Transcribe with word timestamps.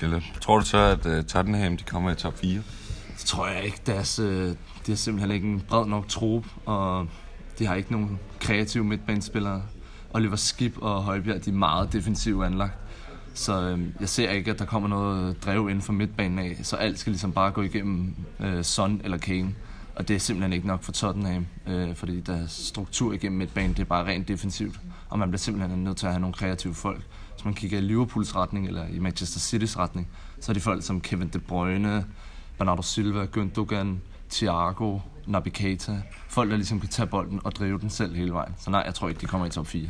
Chile. 0.00 0.22
Tror 0.40 0.58
du 0.58 0.64
så, 0.64 0.78
at 0.78 1.06
uh, 1.06 1.24
Tottenham 1.24 1.76
de 1.76 1.84
kommer 1.84 2.10
i 2.10 2.14
top 2.14 2.38
4? 2.38 2.62
Det 3.18 3.26
tror 3.26 3.48
jeg 3.48 3.64
ikke. 3.64 3.80
Deres, 3.86 4.18
øh, 4.18 4.48
de 4.48 4.56
har 4.88 4.94
simpelthen 4.96 5.30
ikke 5.30 5.48
en 5.48 5.60
bred 5.60 5.86
nok 5.86 6.08
trup, 6.08 6.44
og 6.66 7.06
de 7.58 7.66
har 7.66 7.74
ikke 7.74 7.92
nogen 7.92 8.18
kreative 8.40 8.84
midtbanespillere. 8.84 9.62
Oliver 10.14 10.36
Skip 10.36 10.78
og 10.78 11.02
Højbjerg, 11.02 11.44
de 11.44 11.50
er 11.50 11.54
meget 11.54 11.92
defensivt 11.92 12.44
anlagt. 12.44 12.72
Så 13.34 13.60
øh, 13.60 13.80
jeg 14.00 14.08
ser 14.08 14.30
ikke, 14.30 14.50
at 14.50 14.58
der 14.58 14.64
kommer 14.64 14.88
noget 14.88 15.44
drev 15.44 15.68
inden 15.68 15.82
for 15.82 15.92
midtbanen 15.92 16.38
af, 16.38 16.56
så 16.62 16.76
alt 16.76 16.98
skal 16.98 17.10
ligesom 17.10 17.32
bare 17.32 17.50
gå 17.50 17.62
igennem 17.62 18.14
øh, 18.40 18.64
Son 18.64 19.00
eller 19.04 19.18
Kane. 19.18 19.54
Og 19.94 20.08
det 20.08 20.16
er 20.16 20.20
simpelthen 20.20 20.52
ikke 20.52 20.66
nok 20.66 20.82
for 20.82 20.92
Tottenham, 20.92 21.46
øh, 21.66 21.94
fordi 21.94 22.20
der 22.20 22.46
struktur 22.46 23.12
igennem 23.12 23.38
midtbanen, 23.38 23.70
det 23.70 23.80
er 23.80 23.84
bare 23.84 24.04
rent 24.06 24.28
defensivt. 24.28 24.80
Og 25.08 25.18
man 25.18 25.28
bliver 25.30 25.38
simpelthen 25.38 25.84
nødt 25.84 25.96
til 25.96 26.06
at 26.06 26.12
have 26.12 26.20
nogle 26.20 26.34
kreative 26.34 26.74
folk. 26.74 27.02
Hvis 27.40 27.44
man 27.44 27.54
kigger 27.54 27.78
i 27.78 27.80
Liverpools 27.80 28.36
retning, 28.36 28.66
eller 28.66 28.86
i 28.86 28.98
Manchester 28.98 29.40
Citys 29.40 29.78
retning, 29.78 30.08
så 30.40 30.52
er 30.52 30.54
det 30.54 30.62
folk 30.62 30.82
som 30.82 31.00
Kevin 31.00 31.28
De 31.28 31.38
Bruyne, 31.38 32.06
Bernardo 32.58 32.82
Silva, 32.82 33.26
Gündogan, 33.36 33.86
Thiago, 34.30 34.98
Naby 35.26 35.48
Keita. 35.48 36.02
Folk, 36.28 36.50
der 36.50 36.56
ligesom 36.56 36.80
kan 36.80 36.88
tage 36.88 37.06
bolden 37.06 37.40
og 37.44 37.52
drive 37.52 37.78
den 37.78 37.90
selv 37.90 38.14
hele 38.14 38.32
vejen. 38.32 38.54
Så 38.58 38.70
nej, 38.70 38.82
jeg 38.86 38.94
tror 38.94 39.08
ikke, 39.08 39.20
de 39.20 39.26
kommer 39.26 39.46
i 39.46 39.50
top 39.50 39.66
4. 39.66 39.88